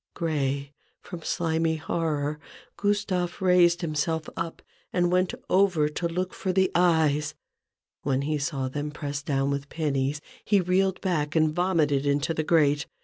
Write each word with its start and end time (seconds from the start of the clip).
Gray 0.15 0.71
from 0.99 1.21
slimy 1.21 1.75
horror, 1.75 2.39
Gustave 2.75 3.35
raised 3.39 3.81
him 3.81 3.93
self 3.93 4.27
up, 4.35 4.63
and 4.91 5.11
went 5.11 5.31
over 5.47 5.87
to 5.89 6.07
look 6.07 6.33
for 6.33 6.51
the 6.51 6.71
eyes. 6.73 7.35
When 8.01 8.23
he 8.23 8.39
saw 8.39 8.67
them 8.67 8.89
pressed 8.89 9.27
down 9.27 9.51
with 9.51 9.69
pennies, 9.69 10.19
he 10.43 10.59
reeled 10.59 11.01
back 11.01 11.35
and 11.35 11.53
vomited 11.53 12.07
into 12.07 12.33
the 12.33 12.41
grate. 12.41 12.87